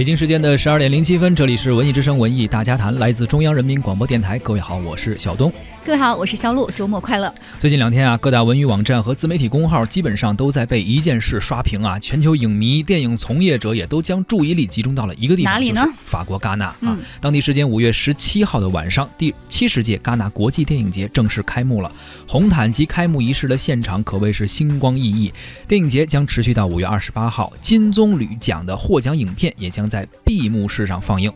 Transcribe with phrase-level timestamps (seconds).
[0.00, 4.38] 北京时间的十二点零七分，这里是文艺之声文艺大家谈，来自中央人民广播电台。
[4.38, 5.52] 各位好，我是小东。
[5.82, 6.70] 各位好，我是肖璐。
[6.72, 7.34] 周末快乐！
[7.58, 11.98] 最近两天啊，各大文娱网站和自媒体公号基本上都在被一件事刷屏啊。
[11.98, 15.82] 全球影迷、电影从业者也都将注意力集中到了一个地方，哪里呢？
[16.04, 16.98] 法国戛纳啊。
[17.18, 21.90] 当地时间五月十七号的晚上，第七十届戛纳国际电影节正式开幕了。
[22.28, 25.32] 红毯及开幕仪式的现场可谓是星光熠熠。
[25.66, 31.32] 电影节将持续到五月二十八号，金棕榈奖的获奖影片也将在闭幕式上放映。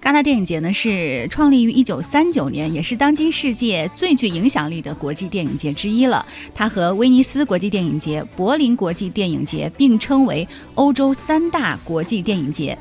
[0.00, 6.24] 戛纳电影节呢是创立于一九三九年，也是当今世界最具影响力的国际电影节之一了。
[6.54, 12.76] 它和威尼斯国际电影节、柏林国际电影节并称为欧洲三大国际电影节。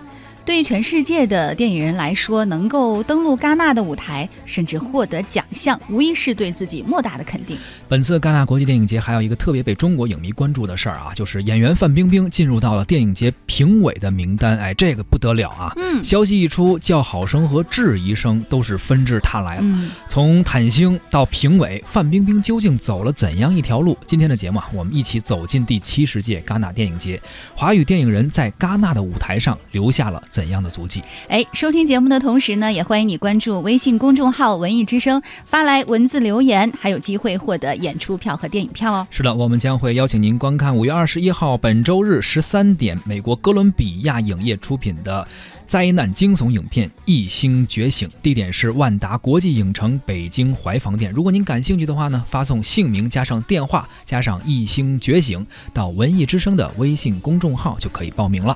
[0.48, 7.58] 对于全世界的电影人来说，能够登陆戛纳的舞台，甚至获得奖项，无疑是对自己莫大的肯定。
[7.90, 14.58] 本次戛纳国际电影节还有一个特别被中国影迷关注的事儿啊，就是演员范冰冰进入到了电影节评委的名单。
[14.58, 15.74] 哎，这个不得了啊！
[15.76, 19.66] 嗯，消息一出，叫好声和质疑声都是纷至沓来了。
[20.08, 23.98] 从坦星到评委，范冰冰究竟走了怎样一条路？
[24.06, 27.22] 今天的节目啊，我们一起走进第七十届戛纳电影节，
[27.54, 30.24] 华语电影人在戛纳的舞台上留下了。
[30.38, 31.02] 怎样的足迹？
[31.30, 39.08] 哎，收听节目的同时呢，也欢迎你关注微信公众号“文艺之声”，发来文字留言，还有机会获得演出票和电影票哦。
[39.10, 45.28] 是的，我们将会邀请您观看五月二十一号本周日十三点，美国哥伦比亚影业出品的
[45.66, 51.12] 灾难惊悚影片《异星觉醒》，地点是万达国际影城北京怀房店。
[51.12, 55.40] 如果您感兴趣的话呢，发送姓名加上电话加上《异星觉醒》
[55.74, 58.56] 到文艺之声的微信公众号就可以报名了。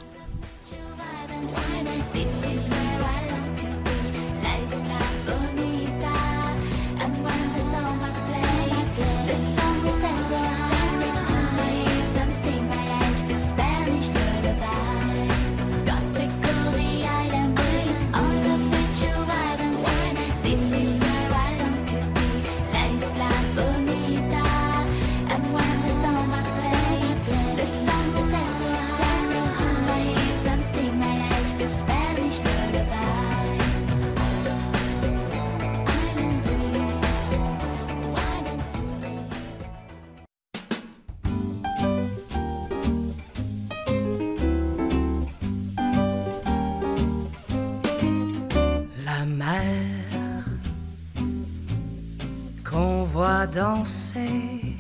[53.52, 54.78] Danser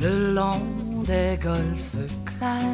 [0.00, 2.64] le long des golfes clairs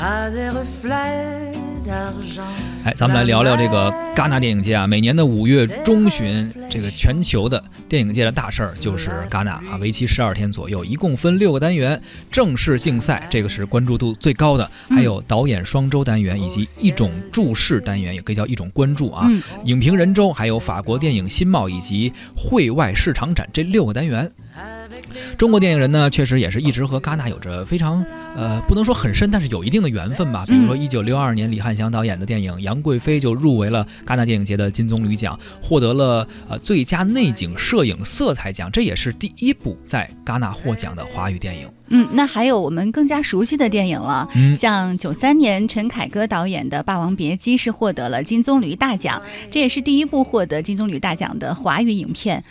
[0.00, 1.49] à des reflets。
[2.84, 4.86] 哎，咱们来聊聊这个戛纳电影节啊。
[4.86, 12.00] 每年的五月中旬，这个全球的电影界的大事儿就是戛纳啊，为期十二天左右，一共分六个单元。
[12.30, 19.28] 正式竞赛，这个是关注度最高的，还有导演双周单元以及一种注视单元，也可以叫一种关注啊。
[19.64, 24.30] 影评人周，还有法国电影新貌以及会外市场展这六个单元。
[25.36, 28.04] 中国电影人呢，确实也是一直和戛纳有着非常
[28.36, 30.44] 呃，不能说很深，但是有一定的缘分吧。
[30.46, 41.68] 比如说，一九六二年李翰祥导演的电影《杨贵妃》就入围了戛纳电影节的金棕榈奖，获得了呃最佳内景摄影色彩奖，这也是第一部在戛纳获奖的华语电影。
[41.88, 52.42] 嗯，那还有我们更加熟悉的电影了，像九三年陈凯歌导演的《霸王别姬》是获得了金棕榈大奖，这也是第一部获得金棕榈大奖的华语影片。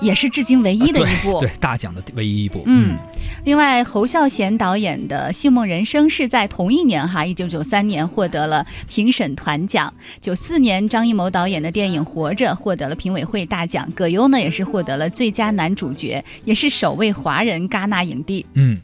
[0.00, 2.62] 也是至今唯一的一部，对大奖的唯一一部。
[2.66, 2.96] 嗯，
[3.44, 9.92] 另外侯孝贤导演的《戏梦人生》是在同一年哈，一九九三年获得了评审团奖。
[10.20, 18.44] 九四年张艺谋导演的电影《活着》获得了评委会大奖，葛优呢也是获得了最佳男主角，也是首位华人戛纳影帝。
[18.54, 18.80] 嗯。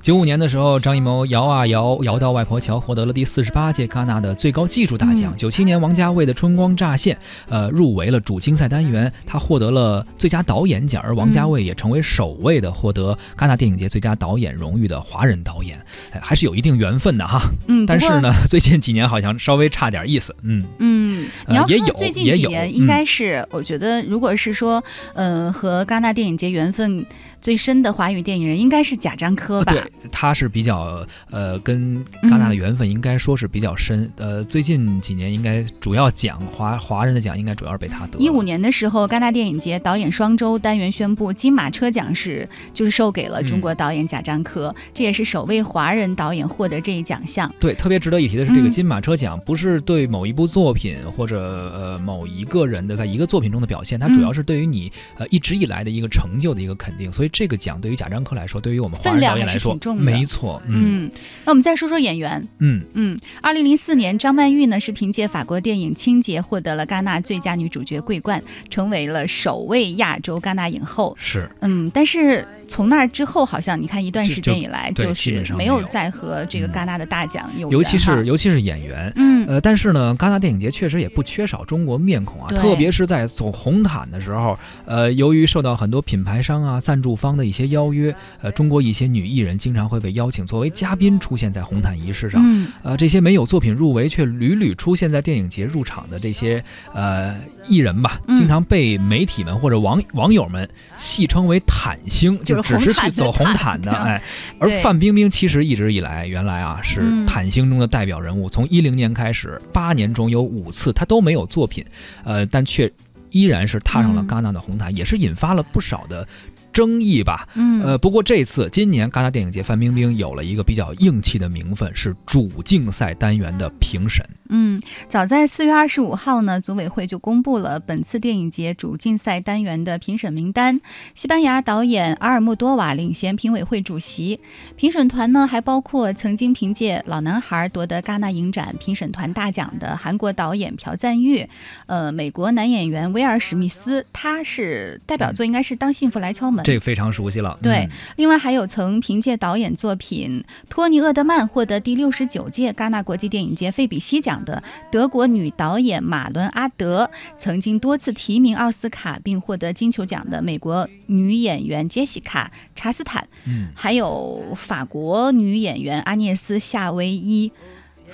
[0.00, 5.32] 九五年的时候，张艺谋摇啊摇，摇到外婆桥，获得了第四十八届戛纳的最高技术大奖。
[5.36, 7.16] 九七年，王家卫的《春光乍现》
[7.48, 15.80] 呃入围了主竞赛单元，他获得了最佳导演奖，而王家卫也成为首位的获得戛纳电影节最佳导演荣誉的华人导演，
[16.20, 17.40] 还是有一定缘分的哈。
[17.68, 20.34] 嗯，但是呢， 最近几年好像稍微差点意思。
[20.42, 24.82] 嗯嗯，你要说最近几年，应该是我觉得，如果是说，
[25.14, 27.06] 呃，和戛纳电影节缘分。
[27.42, 29.72] 最深的华语电影人应该是贾樟柯吧？
[29.72, 34.08] 对，他是比较呃，跟戛纳的缘分应该说是比较深。
[34.16, 38.18] 呃，最近几年应该主要奖华华人的奖应该主要是被他得。
[38.20, 47.52] 一五年的时候，戛纳电影节导演双周单元宣布金马车奖是就是授给了中国导演贾樟柯，这也是首位华人导演获得这一奖项。
[47.58, 57.31] 对，特别值得一提的是，这个金马车奖不是对某一部作品或者呃某一个人的在一个作品中的表现，它主要是对于你呃一直以来的一个成就的一个肯定，所以。
[57.32, 60.62] 这个奖对于贾樟柯来说，对于我们华人导演来说，没错。
[60.68, 61.10] 嗯，
[61.44, 62.46] 那我们再说说演员。
[62.58, 71.16] 嗯嗯，二零零四年，张曼玉呢是凭借法国电影《清洁》获得了戛纳最佳女主角桂冠，成为了首位亚洲戛纳影后。
[71.18, 71.50] 是。
[71.60, 72.46] 嗯，但是。
[72.72, 92.42] 从那之后，好像你看一段时间以来，就是没有再和这个戛纳的大奖有尤其是尤其是演员，嗯，呃，但是呢，戛纳电影节确实也不缺少中国面孔啊，特别是在走红毯的时候，呃，由于受到很多品牌商啊、赞助方的一些邀约，呃，中国一些女艺人经常会被邀请作为嘉宾出现在红毯仪式上，
[92.82, 96.64] 呃，这些没有作品入围却屡屡出现在电影节入场的这些
[96.94, 97.36] 呃
[97.68, 100.66] 艺人吧，经常被媒体们或者网网友们
[100.96, 102.61] 戏称为“毯星”，就。
[102.62, 104.22] 只是去走红毯的， 哎，
[104.58, 108.48] 而范冰冰其实一直以来，原来啊是毯星中的代表人物。
[108.48, 111.84] 从一零年开始，八年中有五次她都没有作品，
[112.24, 112.90] 呃，但却
[113.30, 116.26] 依然是踏上了戛纳的红毯，也是引发了不少的。
[116.72, 124.24] 争议吧，嗯，呃，不过这次今年戛纳电影节，范冰冰有了一个比较硬气的名分，是主竞赛单元的评审。
[124.54, 130.78] 嗯，早在四月二十五号呢，组委会就公布了本次电影节主竞赛单元的评审名单。
[131.14, 134.38] 西班牙导演阿尔莫多瓦领衔评委会主席，
[134.76, 141.48] 评审团呢还包括曾经凭借《老男孩》夺得戛纳影展评审团大奖的韩国导演朴赞郁，
[141.86, 146.62] 呃，美国男演员威尔史密斯，他是代表作应该是《当幸福来敲门》。
[146.66, 147.58] 这个非常熟悉了。
[147.62, 167.50] 对，另外还有曾凭借导演作品《托尼·厄德曼》获得第六十九届戛纳国际电影节费比西奖的德国女导演马伦·阿德，曾经多次提名奥斯卡并获得金球奖的美国女演员杰西卡·查斯坦，嗯，还有法国女演员阿涅斯·夏威夷。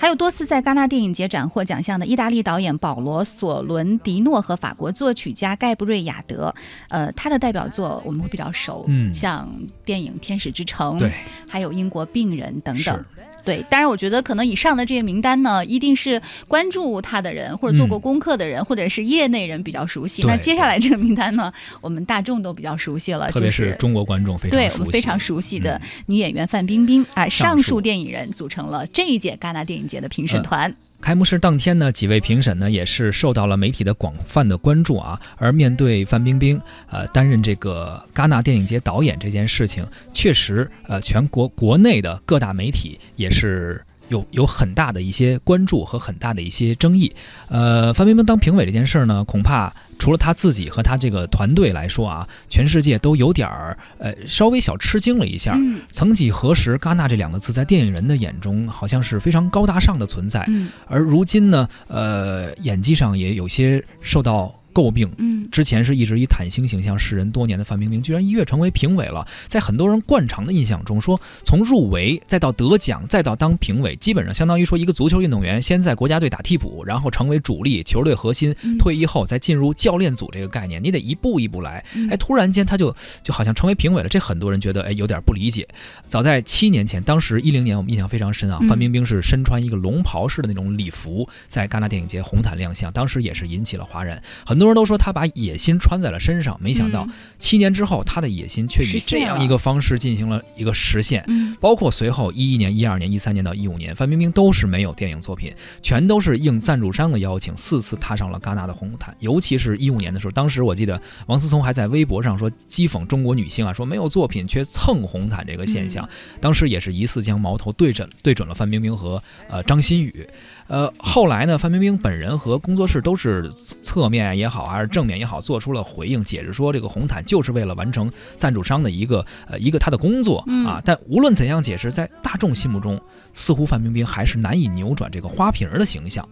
[0.01, 6.55] 还有多次在戛纳电影节斩获奖项的意大利导演保罗·索伦迪诺和法国作曲家盖布瑞亚德，
[6.87, 9.45] 呃，他的代表作我们会比较熟，嗯，像
[9.83, 11.11] 电影《天使之城》，对，
[11.49, 13.05] 还有《英国病人》等等。
[13.49, 20.21] 对，当然，我觉得可能以上的这些名单呢，一定是关注他的人，或者做过功课的人，或者是业内人比较熟悉。
[20.27, 21.51] 那接下来这个名单呢，
[21.81, 30.71] 我们大众都比较熟悉了，特别是中国观众非常对我们非常熟悉的女演员范冰冰啊，上述电影人组成了这一届戛纳电影节的评审团。
[31.01, 35.19] 开幕式当天呢，几位评审呢也是受到了媒体的广泛的关注啊。
[35.37, 43.83] 而面对范冰冰，呃，担任这个戛纳电影节导演这件事情，确实，呃，全国国内的各大媒体也是。
[44.09, 47.11] 有有很大的一些关注和很大的一些争议，
[47.47, 55.57] 呃，范冰冰当评委这件事儿呢，恐怕除了她自己和她这个团队来说啊，全世界都有点儿呃稍微小吃惊了一下。
[55.91, 60.45] 曾几何时，戛纳这两个字在电影人的眼中好像是非常高大上的存在，
[60.87, 64.53] 而如今呢，呃，演技上也有些受到。
[64.79, 69.27] 诟病，嗯，之前是一直以坦星形象示人多年的范冰冰，居然一跃成为评委了。
[69.47, 81.83] 在很多人惯常的印象中，说从入围再到得奖再到当评委，基本上相当于说一个足球运动员先在国家队打替补，然后成为主力球队核心，退役后再进入教练组这个概念，你得一步一步来。
[82.09, 85.67] 哎，突然间他就就好像成为评委了，这很多人觉得哎有点不理解。
[86.07, 94.59] 早在七年前，当时一零年，我们印象非常深啊，范冰冰是身穿一个龙袍式的那种礼服，在戛纳电影节红毯亮相，当时也是引起了哗然，很。
[94.59, 97.07] 很多人都说他把野心穿在了身上，没想到
[97.39, 101.25] 七年之后，他的野心却以这样一个方式进行了一个实现。
[101.59, 109.15] 包括随后一一年、一二年、一三年到一五年，范冰冰都是没有电影作品，全都是应赞助商的邀请，四次踏上了戛纳的红毯。
[109.19, 116.07] 尤其是一五年的时候，当时我记得王思聪还在微博上说讥讽中国女性啊，说没有作品却蹭红毯这个现象。
[116.39, 120.27] 当时也是疑似将矛头对准对准了范冰冰和呃张馨予。
[120.69, 130.79] 呃，后来呢，范冰冰本人和工作室都是侧面也好，还是正面也好，做出了回应，解释说这个红毯就是为了完成赞助商的一个呃一个他的工作啊。
[130.85, 133.01] 但无论怎样解释，在大众心目中，
[133.33, 136.23] 似乎范冰冰还是难以扭转这个花瓶的形象。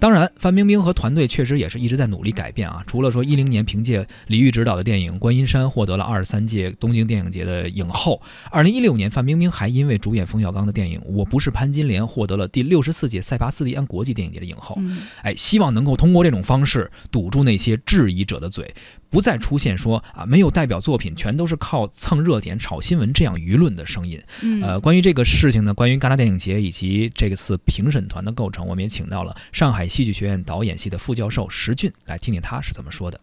[0.00, 2.82] 当然，范冰冰和团队确实也是一直在努力改变啊。
[2.88, 8.20] 除了说一零年凭借李玉执导的电影《观音山》获得了二十三届东京电影节的影后，
[8.50, 13.86] 二零一六年范冰冰还因为主演冯小刚的电影《我不是潘金莲》获得了第六十四届塞巴斯蒂安。
[13.86, 14.76] 国际电影节的影后，
[15.22, 18.74] 哎，希望能够通过这种方式堵住那些质疑者的嘴，
[19.10, 24.20] 不再出现说啊没有代表作品，全都是靠蹭热点、炒新闻这样舆论的声音。
[24.62, 33.20] 呃，关于这个事事情呢，关于戛纳电影节以及这次评审团的构成，我们也请到了上海戏剧学院导演系的副教授石俊来听听他是怎么说的。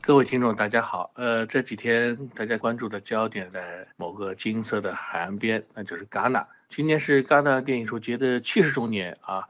[0.00, 1.10] 各位听众，大家好。
[1.16, 6.46] 呃，这几天大家关注的焦点在某个金色的海岸边，那就是戛纳。
[6.70, 9.42] 今年是戛纳电影节的七十周年啊，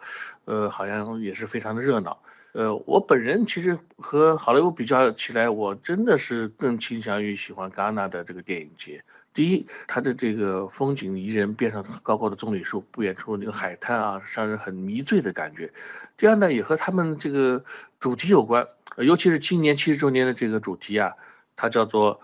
[0.46, 2.18] 呃，好像也是非常的热闹。
[2.52, 9.04] 呃，我本人其实和好莱坞比较起来，我真的是更倾向于喜欢戛纳的这个电影节。
[9.38, 15.72] 第一，它的这个风景宜人，边上高高的棕榈树，不远处那个海滩啊，让人很迷醉的感觉。
[16.16, 17.64] 第二呢，也和他们这个
[18.00, 18.66] 主题有关，
[18.96, 21.12] 尤其是今年七十周年的这个主题啊，
[21.54, 22.20] 它叫做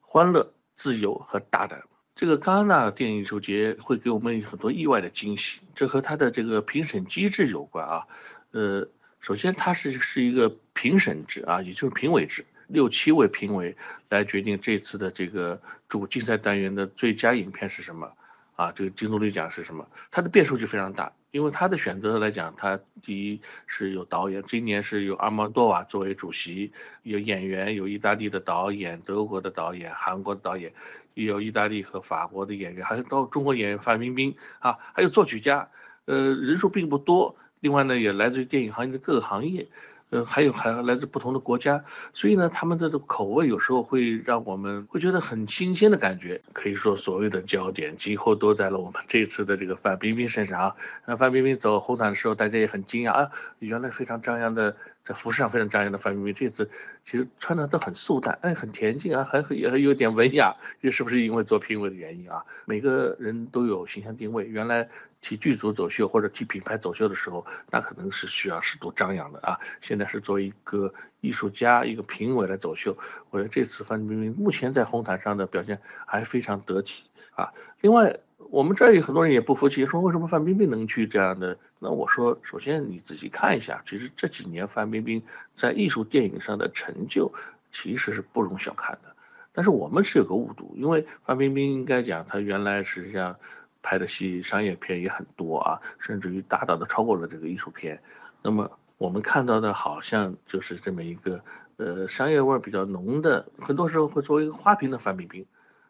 [0.00, 1.84] 欢乐、自由和大胆。
[2.16, 8.08] 这个戛纳电影艺术节会给我们很多意外的惊喜，这和它的这个评审机制有关啊。
[8.50, 8.88] 呃，
[9.20, 12.44] 首先它是是一个评审制啊，也就是评委制。
[12.68, 13.76] 六七位评委
[14.08, 18.12] 来决定这次的这个主竞赛单元的最佳影片是什么
[18.56, 18.72] 啊？
[18.72, 19.86] 这个金棕榈奖是什么？
[20.10, 30.72] 它的变数就非常大，因为它的选择来讲，它第一是有导演，今年是有阿莫多瓦作为主席，有演员，有意大利的导演，德国的导演，韩国的导演，
[31.14, 35.68] 也有意大利和法国的演员，还有到中国演员范冰冰啊，还有作曲家，
[36.06, 37.36] 呃，人数并不多。
[37.60, 39.66] 另外呢，也来自于电影行业的各个行业。
[40.10, 46.40] 呃，还有还来自不同的国家，所以呢，他们的这种口味有时候会让我们会觉得很新鲜的感觉。
[46.52, 50.76] 可以说，所谓的焦点几乎都在了我们这次的这个范冰冰身上啊。
[51.06, 54.76] 那范冰冰走红毯的时候，大家也很惊讶啊，原来非常张扬的。
[55.06, 56.68] 在服饰上非常张扬的范冰冰，这次
[57.04, 62.44] 其实穿的都很素淡，哎，很恬静啊，还也还有点文雅，这是不是因为做评委的原因啊？
[62.64, 64.88] 每个人都有形象定位，原来
[65.20, 69.60] 替剧组走秀或者替品牌走秀的时候，那可能是需要适度张扬的啊。
[69.80, 72.98] 现在是作为一个艺术家、一个评委来走秀，
[73.30, 77.04] 我觉得这次范冰冰目前在红毯上的表现还非常得体
[77.36, 77.52] 啊。
[77.80, 78.18] 另外。
[78.38, 81.58] 我们这儿有很多人也不服气，说为什么范冰冰能去这样的？
[81.78, 85.22] 那我说，首先你仔细看一下，其实这几年范冰冰
[85.54, 87.32] 在艺术电影上的成就
[87.72, 89.16] 其实是不容小看的。
[89.52, 93.36] 但是我们是有个误读，因为范冰冰应该讲她原来实际上
[93.82, 98.00] 拍的戏商业片也很多啊，甚至于大大的超过了这个艺术片。
[98.42, 101.40] 那么我们看到的好像就是这么一个
[101.78, 105.44] 呃商业味比较浓的，很多时候会作为一个花瓶的范冰冰。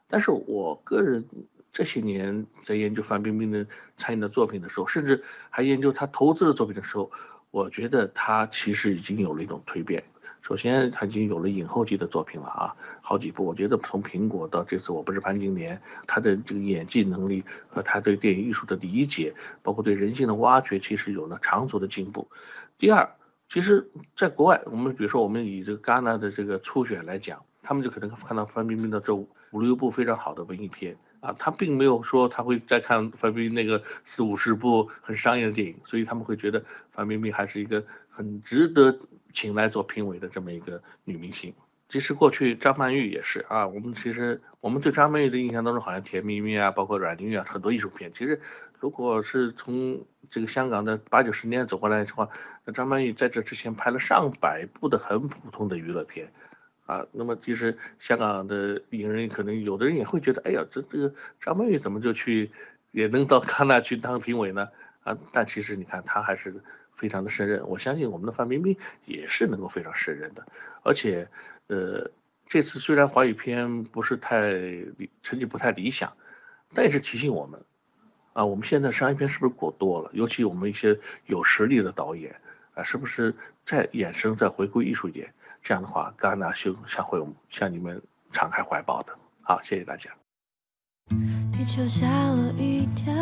[0.08, 1.24] 但是我个人。
[1.76, 3.66] 这些年在研究范冰冰的
[3.98, 7.12] 参演的作品的时候，甚至还研究她投资的作品的时候，
[7.50, 10.02] 我觉得她其实已经有了一种蜕变。
[10.40, 13.44] 首先，她已经有了影后级的作品了啊，好几部。
[13.44, 22.26] 我觉得从苹果到这次我不是潘金莲，她的这个演技能力和她对电影艺术的理解，包括对人性的挖掘，其实有了长足的进步。
[22.78, 23.06] 第二，
[23.50, 30.96] 其实在国外，我们比如说我们以这个戛纳的这个初选来讲，他们就可能看到范冰冰的这五六部非常好的文艺片。
[31.26, 38.96] 啊，他并没有说他会再看范冰冰那个四五十部很商业的电影，所以他们会觉得范冰冰还是一个很值得
[39.34, 41.52] 请来做评委的这么一个女明星。
[41.88, 48.12] 其实过去张曼玉也是啊，我们其实我们对张曼玉的印象当中好像甜蜜蜜啊，包括阮玲玉啊，很多艺术片。
[48.12, 48.40] 其实
[48.80, 52.28] 如果是从这个香港的八九十年走过来的话，
[52.64, 56.32] 那张曼玉在这之前拍了上百部的很普通的娱乐片。
[56.86, 62.50] 啊，那么其实香港的影人可能有的人也会觉得，哎呀，这这个张曼玉怎么就去
[62.92, 64.68] 也能到戛纳去当评委呢？
[65.02, 66.54] 啊，但其实你看他还是
[66.94, 70.46] 非常的胜任，我相信我们的范冰冰也是能够非常胜任的。
[70.82, 71.28] 而且，
[71.66, 72.10] 呃，
[72.46, 74.52] 这次虽然华语片不是太
[75.22, 76.12] 成绩不太理想，
[76.72, 77.60] 但也是提醒我们，
[78.32, 80.10] 啊，我们现在商业片是不是过多了？
[80.12, 82.40] 尤其我们一些有实力的导演
[82.74, 85.32] 啊，是不是再衍生再回归艺术一点？
[85.68, 87.20] 这样的话，戛纳就将会
[87.50, 88.00] 向你们
[88.32, 89.12] 敞开怀抱的。
[89.42, 90.08] 好，谢谢大家。
[91.50, 93.12] 地球吓了一跳，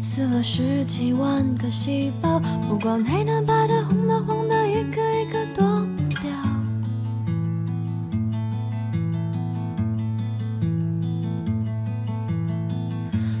[0.00, 5.64] 死了十几万个细胞，不管黑的、白的、红的、黄的，一个一个躲
[5.96, 6.28] 不掉。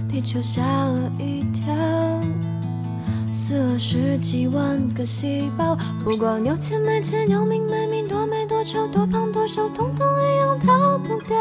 [0.08, 1.74] 地球吓了一跳。
[3.50, 11.36] 死了十几万个细胞，不管有钱没钱，有命没命，多美多丑，多胖多瘦，统统一样逃不掉。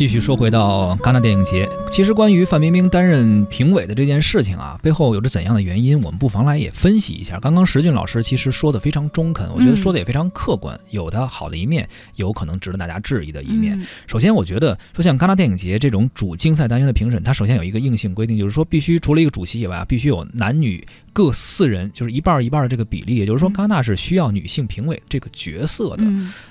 [0.00, 7.38] 继续说回到戛纳电影节，其实关于范冰冰担任评委的这件事情啊，背后有着怎样的原因，我们不妨来也分析一下。
[7.38, 13.78] 刚刚石俊老师其实说的非常中肯，我觉得说的也非常客观，有它好的一面，有可能值得大家质疑的一面。
[14.06, 23.16] 首先，我觉得说像戛纳电影节这种主竞赛单元的评审，它首先有一个硬性规定，就是说必须除了一个主席以外啊，必须有男女各四人，就是一半一半的这个比例。
[23.16, 26.04] 也就是说，戛纳是需要女性评委这个角色的。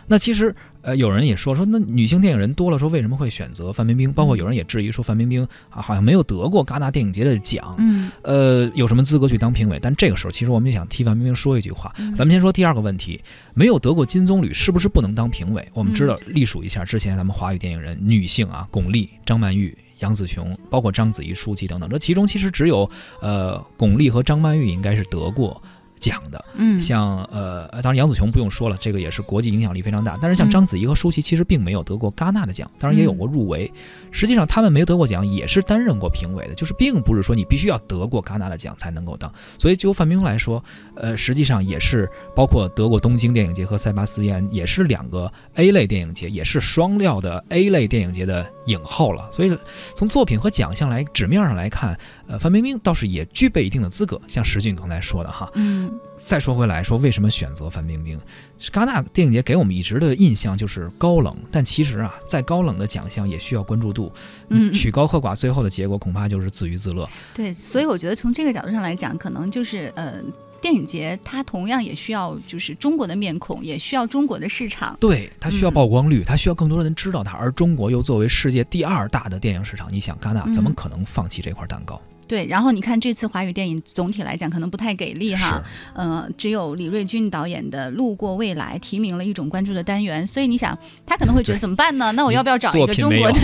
[0.06, 0.56] 那其实。
[0.82, 4.14] 呃，有人也说说，那女性电影人多了，说为什么会选择范冰冰？
[4.14, 9.78] 包括有人也质疑说，范冰冰啊，好像没有得过戛纳电影节的奖，嗯，呃，有什么资格去当评委？
[9.82, 11.94] 但这个时候，其实我们也想替范冰冰说一句话。
[12.16, 13.22] 咱们先说第二个问题，
[13.54, 15.68] 没有得过金棕榈，是不是不能当评委？
[15.74, 22.90] 我们知道，隶属一下之前咱们华语电影人女性啊，巩俐、张曼玉、杨紫琼，包括章子怡、舒淇等等，这其中其实只有
[23.22, 25.62] 呃巩俐和张曼玉应该是得过。
[26.00, 30.18] 讲的，嗯，像呃，当然杨紫琼不用说了，这个也是国际影响力非常大。
[30.22, 33.72] 但是像章子怡和舒淇，其实并没有得过戛纳的奖，当然也有过入围。
[34.12, 39.32] 实际上他们没有得过奖，也是担任过评委的，就是并不是说你必须要得过戛纳的奖才能够当。
[39.58, 40.64] 所以就范冰冰来说，
[40.96, 49.30] 呃，实际上也是包括得过东京电影节和塞巴斯蒂安，也是两个 A 类电影节，也是双料的 A 类电影节的影后了。
[49.32, 49.58] 所以
[49.96, 51.98] 从作品和奖项来纸面上来看，
[52.30, 54.22] 呃，范冰冰倒是也具备一定的资格。
[54.28, 55.92] 像石俊刚才说的哈，嗯。
[56.18, 58.20] 再说回来，说为什么选择范冰冰？
[58.60, 64.12] 戛纳电影节给我们一直的印象就是高冷，但其实啊，再高冷的奖项也需要关注度。
[64.50, 67.10] 嗯，曲高和寡，最后的结果恐怕就是自娱自乐。
[67.34, 70.22] 对，所以我觉得从这个角度上来讲，可能就是呃，
[70.62, 74.98] 电影节它同样也需要就是中国的面孔，也需要中国的市场。
[75.00, 77.38] 对，它需要曝光率，它需要更多的人知道它。
[77.38, 82.00] 而中国又作为世界第二大的电影市场，你想，戛纳怎么可能放弃这块蛋糕？
[82.30, 85.62] 对，然后你看这次华语电影总体来讲可能不太给力哈，
[85.96, 92.12] 嗯，只有李瑞军导演的《路过未来》提名了一种关注的单元，所以你想他可能会觉得怎么办呢？
[92.12, 93.40] 那我要不要找一个中国的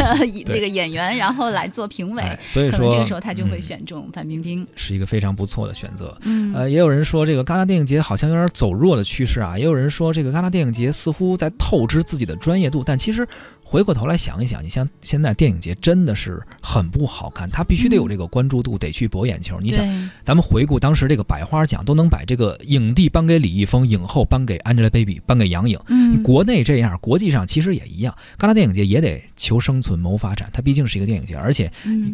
[0.45, 2.23] 这个演员，然后来做评委？
[2.45, 6.15] 所以说这个时候他就会选中范冰冰，是一个非常不错的选择。
[6.53, 13.27] 呃，也有人说这个戛纳电影节好像有点走弱的趋势啊，也有人说这个戛纳电影节似乎在透支自己的专业度，但其实。
[13.67, 19.59] 回过头来想一想，你像现在电影节真的是很不好看，它必须得有这个关注度，得去博眼球。
[19.59, 19.83] 你想，
[20.23, 25.79] 咱们回顾当时这个百花奖，都能把这个影帝颁给李易峰，影后颁给 Angelababy，颁给杨颖。
[25.87, 28.15] 嗯，国内这样，国际上其实也一样。
[28.37, 31.69] 戛纳电影节也得求生存、谋发展，它毕竟是一个电影节，而且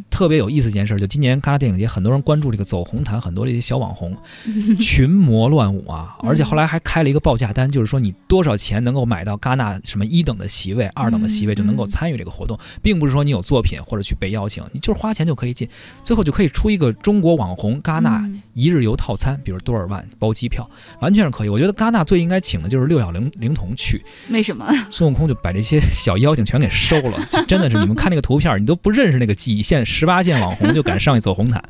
[0.10, 4.18] 特别有意思一件事，就今年戛纳电影节很多人关注这个走红毯，很多这些小网红
[4.80, 11.41] 群魔乱舞啊，而且后来还开了一个报价单，就是说你多少钱能够买到戛纳什么一等的席位、二等的席。
[11.42, 15.68] 机位就能够参与这个活动，并不是说你有作品或者去被邀请，你就是花钱就可以进，
[16.04, 18.24] 最后就可以出一个中国网红戛纳
[18.54, 20.70] 一日游套餐，比如多少万包机票，
[21.02, 21.50] 完全是可以。
[21.50, 24.00] 我觉得戛纳最应该请的就是六小龄龄童去，
[24.30, 24.72] 为什么？
[24.92, 31.64] 孙悟空就把这些小妖精全给收了，真的是你们看那个图片，你都不认识那个几线、十八线网红就敢上去走红毯，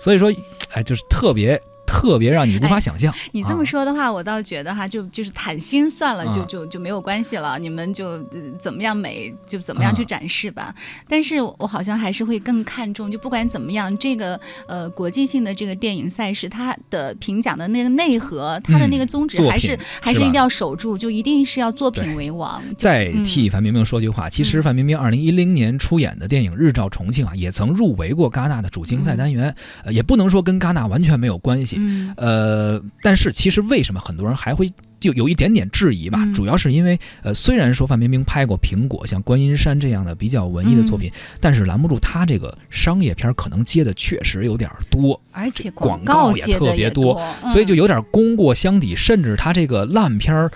[0.00, 0.34] 所以说，
[0.72, 1.60] 哎，就是特别。
[1.94, 3.14] 特别让你无法想象。
[3.30, 7.56] 你这么说的话，我倒觉得哈，就就是坦心算了，就就就没有关系了。
[7.56, 8.20] 你们就
[8.58, 10.74] 怎么样美就怎么样去展示吧。
[11.08, 22.60] 但是我好像还是会更看重，就不管怎么样，这个呃国际性的这个电影赛事，它的评奖的那个内核，它的那个宗旨还是还是一定要守住，就一定是要作品为王。
[22.76, 29.54] 再替范冰冰说句话，其实范冰冰二零一零年出演的电影《日照重庆》啊，也曾入围过戛纳的主竞赛单元，
[29.84, 31.78] 呃，也不能说跟戛纳完全没有关系。
[31.84, 36.26] 嗯，呃，但是其实为什么很多人还会就有一点点质疑吧？
[36.32, 47.20] 主要是因为，呃，虽然说范冰冰拍过《苹果》像《观音山》这样的比较文艺的作品，但是拦不住她这个商业片可能接的确实有点多，而且广告也特别多，
[47.52, 50.50] 所以就有点功过相抵，甚至她这个烂片儿。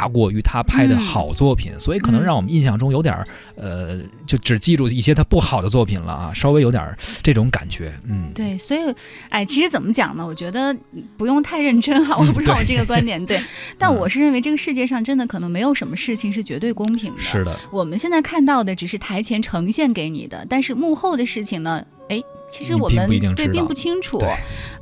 [0.00, 8.80] 大过于他拍的好作品，所以可能让我们印象中有点儿，呃，就只记住一些他不好的作品了啊，稍微有点这种感觉，嗯，对，所以，
[9.28, 10.26] 哎，其实怎么讲呢？
[10.26, 10.74] 我觉得
[11.18, 13.38] 不用太认真哈，我不知道我这个观点对，
[13.76, 21.84] 但我是认为这个世界上真的可能没有什么事情是绝对公平的，是的，我们现在看到的只是台前呈现给你的，但是幕后的事情呢？
[22.08, 22.22] 哎。
[22.50, 24.20] 其实我们对并不清楚，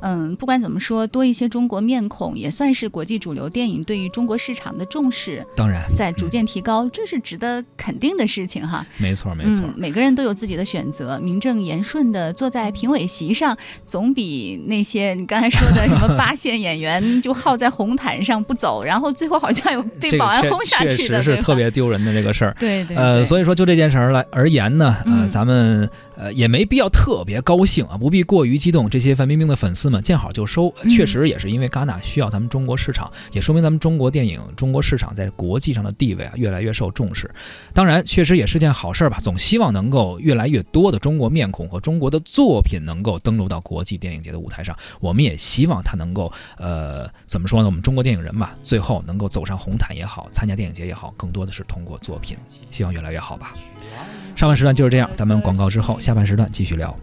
[0.01, 8.85] 嗯，不管怎么说，多一些中国面孔也算是国际主流电影对于中国市场的重视，当然在逐渐提高，这是值得肯定的事情哈。
[8.97, 13.55] 没错没错，每个人都有自己的选择，名正言顺的坐在评委席上，
[13.85, 22.55] 总比那些你刚才说的什么 八线演员就耗在红毯上不走，然后最后好像有被保安轰下去的，确实是特别丢人的这个事儿。
[22.59, 27.58] 对对，呃，所以说就这件事儿来而言呢，呃，咱们呃也没必要特别高。
[27.59, 28.89] 高兴啊，不必过于激动。
[28.89, 37.29] 这些范冰冰的粉丝们见好就收，确实也是因为戛纳需要咱们中国市场，也说明咱们中国电影、中国市场在国际上的地位啊越来越受重视。
[37.73, 39.17] 当然，确实也是件好事吧。
[39.19, 44.73] 总希望能够越来越多的中国面孔和中国的作品能够登陆到国际电影节的舞台上。
[45.01, 47.65] 我们也希望他能够，呃，怎么说呢？
[47.65, 52.37] 我们中国电影人吧，最后能够走上红毯也好，参加电影节也好，更多的是通过作品，
[52.71, 53.53] 希望越来越好吧。
[54.33, 56.97] 上半时段就是这样，咱们广告之后，下半时段继续聊。